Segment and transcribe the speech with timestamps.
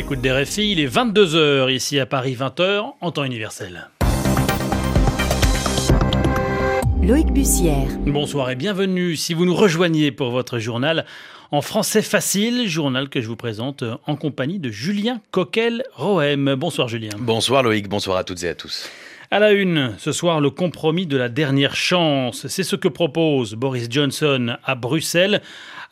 [0.00, 3.90] l'écoute des RFI, il est 22h ici à Paris, 20h en temps universel.
[7.02, 7.86] Loïc Bussière.
[8.06, 11.04] Bonsoir et bienvenue si vous nous rejoignez pour votre journal
[11.50, 16.54] en français facile, journal que je vous présente en compagnie de Julien Coquel-Rohem.
[16.54, 17.10] Bonsoir Julien.
[17.18, 18.88] Bonsoir Loïc, bonsoir à toutes et à tous.
[19.32, 22.48] À la une, ce soir, le compromis de la dernière chance.
[22.48, 25.40] C'est ce que propose Boris Johnson à Bruxelles.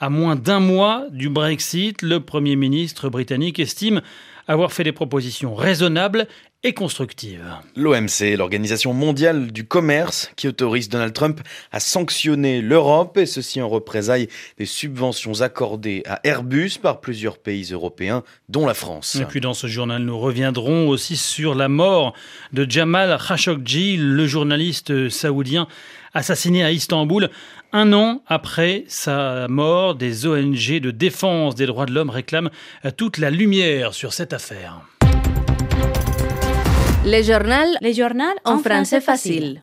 [0.01, 4.03] À moins d'un mois du Brexit, le Premier ministre britannique estime
[4.49, 6.27] avoir fait des propositions raisonnables
[6.65, 7.45] et constructives.
[7.77, 11.41] L'OMC, l'Organisation mondiale du commerce, qui autorise Donald Trump
[11.71, 17.69] à sanctionner l'Europe, et ceci en représailles des subventions accordées à Airbus par plusieurs pays
[17.73, 19.17] européens, dont la France.
[19.21, 22.13] Et puis dans ce journal, nous reviendrons aussi sur la mort
[22.53, 25.69] de Jamal Khashoggi, le journaliste saoudien
[26.13, 27.31] assassiné à Istanbul.
[27.73, 32.51] Un an après sa mort, des ONG de défense des droits de l'homme réclament
[32.97, 34.81] toute la lumière sur cette affaire.
[37.05, 39.61] Les journal, les journal en français facile.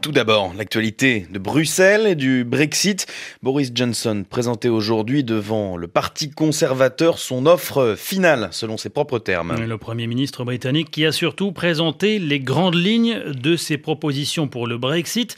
[0.00, 3.06] Tout d'abord, l'actualité de Bruxelles et du Brexit.
[3.42, 9.56] Boris Johnson présentait aujourd'hui devant le Parti conservateur son offre finale, selon ses propres termes.
[9.60, 14.68] Le Premier ministre britannique qui a surtout présenté les grandes lignes de ses propositions pour
[14.68, 15.36] le Brexit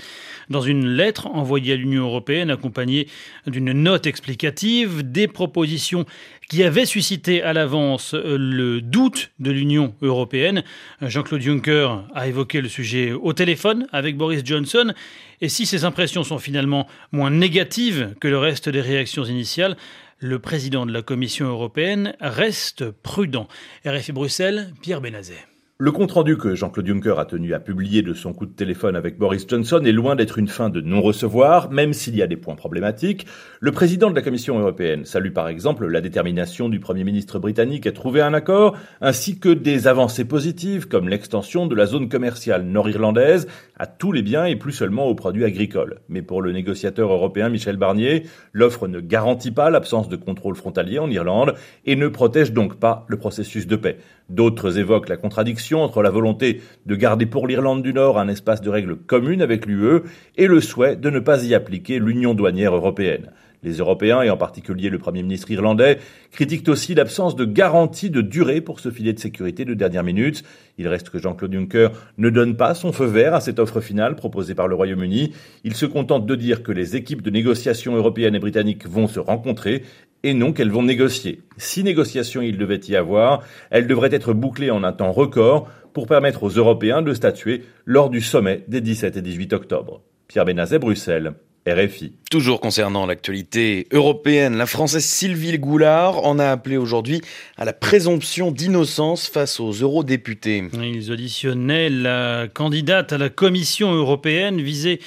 [0.50, 3.08] dans une lettre envoyée à l'Union européenne accompagnée
[3.46, 6.04] d'une note explicative, des propositions
[6.48, 10.62] qui avaient suscité à l'avance euh, le doute de l'Union européenne.
[11.02, 14.92] Jean-Claude Juncker a évoqué le sujet au téléphone avec Boris Johnson.
[15.40, 19.76] Et si ces impressions sont finalement moins négatives que le reste des réactions initiales,
[20.18, 23.46] le président de la Commission européenne reste prudent.
[23.86, 25.57] RFI Bruxelles, Pierre Benazet.
[25.80, 29.16] Le compte-rendu que Jean-Claude Juncker a tenu à publier de son coup de téléphone avec
[29.16, 32.56] Boris Johnson est loin d'être une fin de non-recevoir, même s'il y a des points
[32.56, 33.28] problématiques.
[33.60, 37.86] Le président de la Commission européenne salue par exemple la détermination du Premier ministre britannique
[37.86, 42.64] à trouver un accord, ainsi que des avancées positives comme l'extension de la zone commerciale
[42.64, 43.46] nord-irlandaise
[43.78, 46.00] à tous les biens et plus seulement aux produits agricoles.
[46.08, 50.98] Mais pour le négociateur européen Michel Barnier, l'offre ne garantit pas l'absence de contrôle frontalier
[50.98, 51.54] en Irlande
[51.84, 53.98] et ne protège donc pas le processus de paix.
[54.28, 58.60] D'autres évoquent la contradiction entre la volonté de garder pour l'Irlande du Nord un espace
[58.60, 60.02] de règles communes avec l'UE
[60.36, 63.30] et le souhait de ne pas y appliquer l'union douanière européenne.
[63.64, 65.98] Les Européens, et en particulier le Premier ministre irlandais,
[66.30, 70.44] critiquent aussi l'absence de garantie de durée pour ce filet de sécurité de dernière minute.
[70.76, 74.14] Il reste que Jean-Claude Juncker ne donne pas son feu vert à cette offre finale
[74.14, 75.32] proposée par le Royaume-Uni.
[75.64, 79.18] Il se contente de dire que les équipes de négociation européennes et britanniques vont se
[79.18, 79.82] rencontrer
[80.22, 81.42] et non qu'elles vont négocier.
[81.56, 86.06] Si négociation il devait y avoir, elles devraient être bouclées en un temps record pour
[86.06, 90.02] permettre aux Européens de statuer lors du sommet des 17 et 18 octobre.
[90.28, 91.34] Pierre Benazet, Bruxelles.
[91.66, 92.14] RFI.
[92.30, 97.20] Toujours concernant l'actualité européenne, la Française Sylvie Goulard en a appelé aujourd'hui
[97.56, 100.64] à la présomption d'innocence face aux eurodéputés.
[100.72, 105.00] Ils auditionnaient la candidate à la Commission européenne visée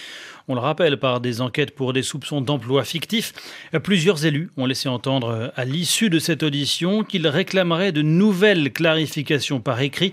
[0.51, 3.33] on le rappelle, par des enquêtes pour des soupçons d'emploi fictifs.
[3.83, 9.61] Plusieurs élus ont laissé entendre à l'issue de cette audition qu'ils réclameraient de nouvelles clarifications
[9.61, 10.11] par écrit,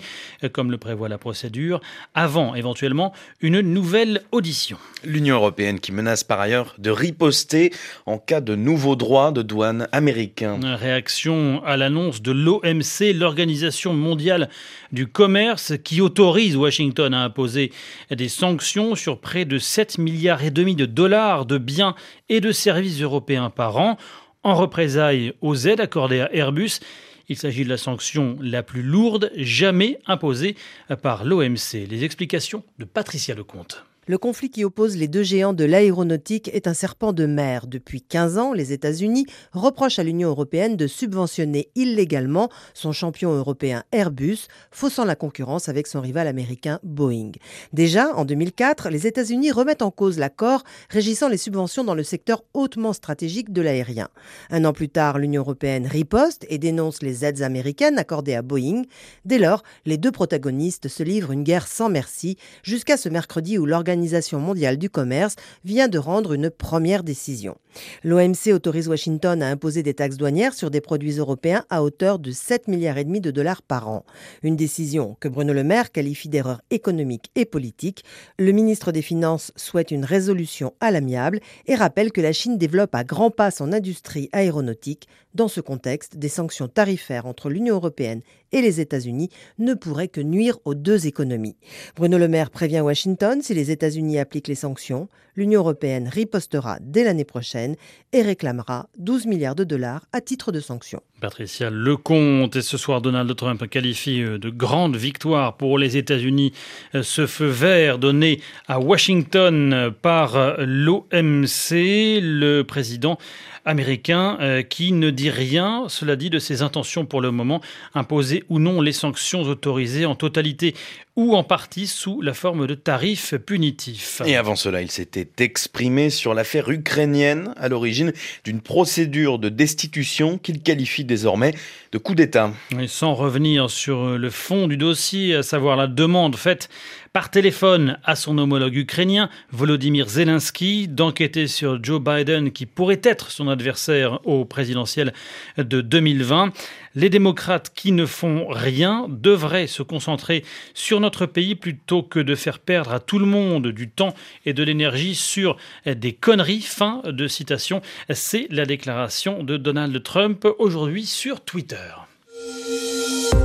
[0.53, 1.81] comme le prévoit la procédure,
[2.15, 4.78] avant éventuellement une nouvelle audition.
[5.04, 7.72] L'Union européenne qui menace par ailleurs de riposter
[8.06, 10.60] en cas de nouveaux droits de douane américains.
[10.76, 14.49] Réaction à l'annonce de l'OMC, l'Organisation mondiale
[14.93, 17.72] du commerce, qui autorise Washington à imposer
[18.10, 21.94] des sanctions sur près de 7 milliards et demi de dollars de biens
[22.28, 23.97] et de services européens par an
[24.43, 26.81] en représailles aux aides accordées à Airbus.
[27.28, 30.56] Il s'agit de la sanction la plus lourde jamais imposée
[31.03, 31.87] par l'OMC.
[31.88, 33.88] Les explications de Patricia Lecomte.
[34.08, 37.66] Le conflit qui oppose les deux géants de l'aéronautique est un serpent de mer.
[37.66, 43.84] Depuis 15 ans, les États-Unis reprochent à l'Union européenne de subventionner illégalement son champion européen
[43.92, 47.32] Airbus, faussant la concurrence avec son rival américain Boeing.
[47.74, 52.44] Déjà, en 2004, les États-Unis remettent en cause l'accord régissant les subventions dans le secteur
[52.54, 54.08] hautement stratégique de l'aérien.
[54.49, 58.84] Un an plus tard, l'Union européenne riposte et dénonce les aides américaines accordées à Boeing.
[59.26, 63.66] Dès lors, les deux protagonistes se livrent une guerre sans merci jusqu'à ce mercredi où
[63.66, 65.35] l'organisation l'Organisation mondiale du commerce
[65.65, 67.56] vient de rendre une première décision.
[68.05, 72.31] L'OMC autorise Washington à imposer des taxes douanières sur des produits européens à hauteur de
[72.31, 74.05] 7 milliards et demi de dollars par an.
[74.43, 78.05] Une décision que Bruno Le Maire qualifie d'erreur économique et politique.
[78.39, 82.95] Le ministre des Finances souhaite une résolution à l'amiable et rappelle que la Chine développe
[82.95, 85.09] à grands pas son industrie aéronautique.
[85.35, 88.23] Dans ce contexte, des sanctions tarifaires entre l'Union européenne
[88.53, 91.56] et les États-Unis ne pourrait que nuire aux deux économies.
[91.97, 95.09] Bruno Le Maire prévient Washington, si les États-Unis appliquent les sanctions,
[95.39, 97.77] l'Union européenne ripostera dès l'année prochaine
[98.12, 101.00] et réclamera 12 milliards de dollars à titre de sanctions.
[101.21, 106.53] Patricia Lecomte, et ce soir Donald Trump qualifie euh, de grande victoire pour les États-Unis
[106.95, 112.21] euh, ce feu vert donné à Washington par euh, l'OMC.
[112.21, 113.19] Le président
[113.65, 117.61] américain qui ne dit rien, cela dit, de ses intentions pour le moment,
[117.95, 120.75] imposer ou non les sanctions autorisées en totalité
[121.19, 124.23] ou en partie sous la forme de tarifs punitifs.
[124.25, 128.12] Et avant cela, il s'était exprimé sur l'affaire ukrainienne à l'origine
[128.44, 131.55] d'une procédure de destitution qu'il qualifie désormais
[131.91, 132.53] de coup d'État.
[132.87, 136.69] sans revenir sur le fond du dossier, à savoir la demande faite
[137.12, 143.31] par téléphone à son homologue ukrainien, Volodymyr Zelensky, d'enquêter sur Joe Biden qui pourrait être
[143.31, 145.12] son adversaire au présidentiel
[145.56, 146.53] de 2020.
[146.94, 150.44] Les démocrates qui ne font rien devraient se concentrer
[150.75, 154.14] sur notre pays plutôt que de faire perdre à tout le monde du temps
[154.46, 155.56] et de l'énergie sur
[155.87, 156.60] des conneries.
[156.60, 157.81] Fin de citation.
[158.10, 161.76] C'est la déclaration de Donald Trump aujourd'hui sur Twitter.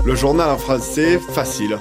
[0.06, 1.78] Le journal en français facile.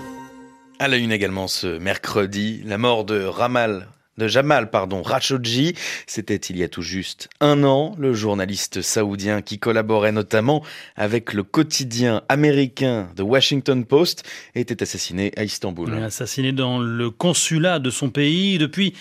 [0.79, 3.88] À la une également ce mercredi, la mort de Ramal
[4.19, 5.75] de Jamal pardon, Khashoggi.
[6.06, 10.62] C'était il y a tout juste un an, le journaliste saoudien qui collaborait notamment
[10.97, 14.25] avec le quotidien américain The Washington Post
[14.55, 15.93] était assassiné à Istanbul.
[15.94, 18.94] Assassiné dans le consulat de son pays depuis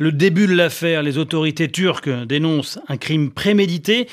[0.00, 1.02] le début de l'affaire.
[1.02, 4.08] Les autorités turques dénoncent un crime prémédité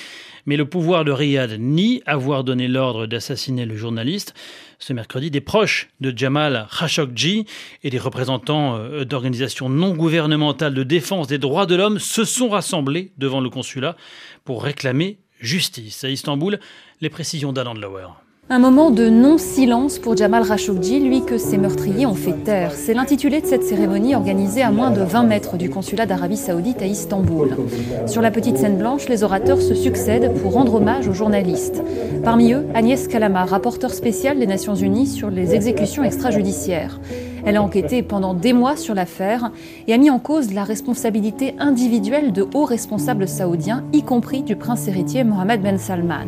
[0.48, 4.34] mais le pouvoir de Riyad nie avoir donné l'ordre d'assassiner le journaliste.
[4.80, 7.46] Ce mercredi, des proches de Jamal Khashoggi
[7.84, 12.50] et des représentants euh, d'organisations non gouvernementales de défense des droits de l'homme se sont
[12.50, 13.98] rassemblés devant le consulat
[14.46, 16.04] pour réclamer justice.
[16.06, 16.60] À Istanbul,
[17.02, 18.08] les précisions d'Alan Lauer.
[18.50, 22.72] Un moment de non-silence pour Jamal Khashoggi, lui que ses meurtriers ont fait taire.
[22.72, 26.82] C'est l'intitulé de cette cérémonie organisée à moins de 20 mètres du consulat d'Arabie saoudite
[26.82, 27.58] à Istanbul.
[28.06, 31.84] Sur la petite scène blanche, les orateurs se succèdent pour rendre hommage aux journalistes.
[32.24, 37.02] Parmi eux, Agnès Kalama, rapporteur spécial des Nations Unies sur les exécutions extrajudiciaires.
[37.48, 39.54] Elle a enquêté pendant des mois sur l'affaire
[39.88, 44.58] et a mis en cause la responsabilité individuelle de hauts responsables saoudiens, y compris du
[44.58, 46.28] prince héritier Mohamed Ben Salman.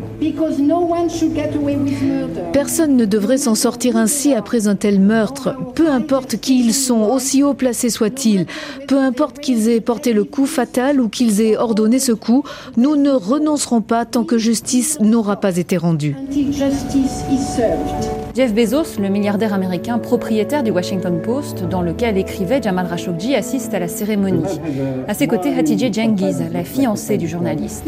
[2.53, 7.01] Personne ne devrait s'en sortir ainsi après un tel meurtre, peu importe qui ils sont,
[7.01, 8.45] aussi haut placés soient-ils,
[8.87, 12.45] peu importe qu'ils aient porté le coup fatal ou qu'ils aient ordonné ce coup,
[12.77, 16.15] nous ne renoncerons pas tant que justice n'aura pas été rendue.
[18.39, 23.73] Jeff Bezos, le milliardaire américain propriétaire du Washington Post, dans lequel écrivait Jamal Khashoggi, assiste
[23.73, 24.61] à la cérémonie.
[25.09, 27.83] À ses côtés, Hatice Cengiz, la fiancée du journaliste.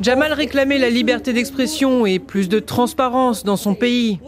[0.00, 4.18] Jamal réclamait la liberté d'expression et plus de transparence dans son pays.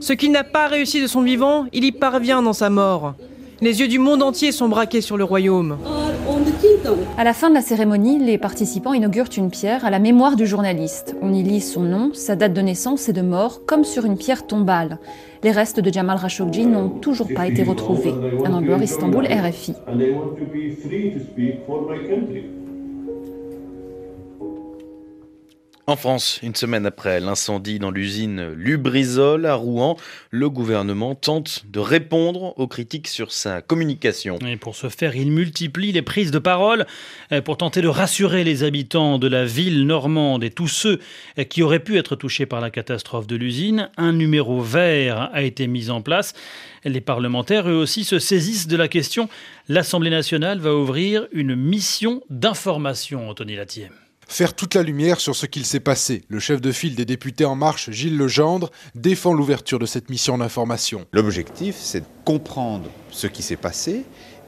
[0.00, 3.12] Ce qu'il n'a pas réussi de son vivant, il y parvient dans sa mort.
[3.60, 5.76] Les yeux du monde entier sont braqués sur le royaume.
[7.18, 10.46] À la fin de la cérémonie, les participants inaugurent une pierre à la mémoire du
[10.46, 11.16] journaliste.
[11.20, 14.16] On y lit son nom, sa date de naissance et de mort, comme sur une
[14.16, 14.98] pierre tombale.
[15.42, 18.14] Les restes de Jamal Khashoggi n'ont toujours pas été retrouvés.
[18.44, 19.74] Un Istanbul, RFI.
[25.88, 29.96] En France, une semaine après l'incendie dans l'usine Lubrizol à Rouen,
[30.30, 34.38] le gouvernement tente de répondre aux critiques sur sa communication.
[34.46, 36.86] Et pour ce faire, il multiplie les prises de parole
[37.32, 41.00] euh, pour tenter de rassurer les habitants de la ville normande et tous ceux
[41.36, 43.90] euh, qui auraient pu être touchés par la catastrophe de l'usine.
[43.96, 46.32] Un numéro vert a été mis en place.
[46.84, 49.28] Les parlementaires, eux aussi, se saisissent de la question.
[49.68, 53.88] L'Assemblée nationale va ouvrir une mission d'information, Anthony Latier
[54.32, 56.22] faire toute la lumière sur ce qu'il s'est passé.
[56.28, 60.38] Le chef de file des députés En Marche, Gilles Legendre, défend l'ouverture de cette mission
[60.38, 61.04] d'information.
[61.12, 64.04] L'objectif, c'est de comprendre ce qui s'est passé,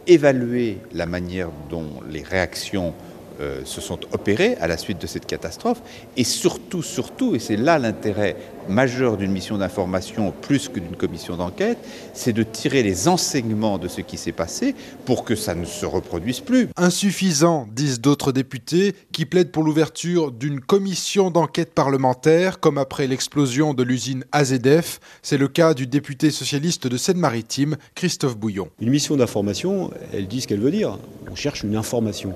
[0.07, 2.95] évaluer la manière dont les réactions
[3.41, 5.83] euh, se sont opérés à la suite de cette catastrophe.
[6.17, 8.37] Et surtout, surtout, et c'est là l'intérêt
[8.69, 11.79] majeur d'une mission d'information plus que d'une commission d'enquête,
[12.13, 14.75] c'est de tirer les enseignements de ce qui s'est passé
[15.05, 16.69] pour que ça ne se reproduise plus.
[16.77, 23.75] Insuffisant, disent d'autres députés, qui plaident pour l'ouverture d'une commission d'enquête parlementaire, comme après l'explosion
[23.75, 25.01] de l'usine AZF.
[25.23, 28.69] C'est le cas du député socialiste de Seine-Maritime, Christophe Bouillon.
[28.81, 30.99] Une mission d'information, elle dit ce qu'elle veut dire.
[31.31, 32.35] On cherche une information.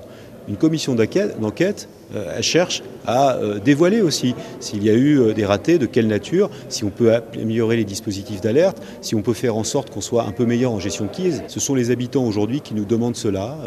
[0.49, 5.85] Une commission d'enquête, elle cherche à dévoiler aussi s'il y a eu des ratés, de
[5.85, 9.89] quelle nature, si on peut améliorer les dispositifs d'alerte, si on peut faire en sorte
[9.89, 11.43] qu'on soit un peu meilleur en gestion de crise.
[11.47, 13.57] Ce sont les habitants aujourd'hui qui nous demandent cela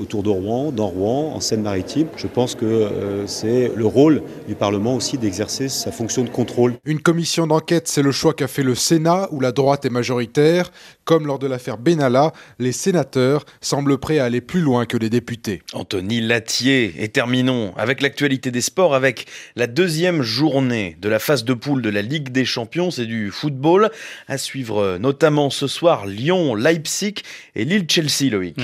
[0.00, 2.08] autour de Rouen, dans Rouen, en Seine-Maritime.
[2.16, 2.88] Je pense que
[3.26, 6.74] c'est le rôle du Parlement aussi d'exercer sa fonction de contrôle.
[6.84, 10.70] Une commission d'enquête, c'est le choix qu'a fait le Sénat, où la droite est majoritaire.
[11.04, 15.08] Comme lors de l'affaire Benalla, les sénateurs semblent prêts à aller plus loin que les
[15.08, 15.62] députés.
[15.72, 16.94] Anthony Latier.
[16.98, 21.82] Et terminons avec l'actualité des sports, avec la deuxième journée de la phase de poule
[21.82, 22.90] de la Ligue des Champions.
[22.90, 23.90] C'est du football.
[24.28, 27.14] À suivre notamment ce soir Lyon, Leipzig
[27.54, 28.56] et Lille-Chelsea, Loïc.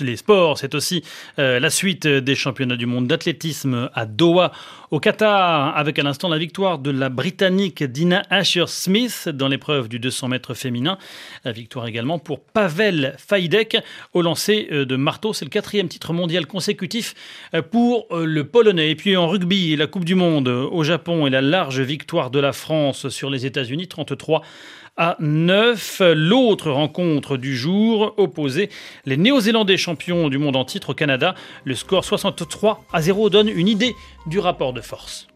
[0.00, 1.02] les sports, c'est aussi
[1.38, 4.52] euh, la suite des championnats du monde d'athlétisme à Doha
[4.90, 9.98] au Qatar, avec à l'instant la victoire de la Britannique Dina Asher-Smith dans l'épreuve du
[9.98, 10.96] 200 mètres féminin.
[11.44, 13.78] La victoire également pour Pavel Fajdek
[14.14, 15.32] au lancer euh, de marteau.
[15.32, 17.14] C'est le quatrième titre mondial consécutif
[17.54, 18.90] euh, pour euh, le Polonais.
[18.90, 22.38] Et puis en rugby, la Coupe du Monde au Japon et la large victoire de
[22.38, 24.42] la France sur les États-Unis, 33
[24.96, 26.02] à 9.
[26.14, 28.68] L'autre rencontre du jour opposait
[29.06, 31.34] les Néo-Zélandais champions du monde en titre au Canada.
[31.64, 35.26] Le score 63 à 0 donne une idée du rapport de force.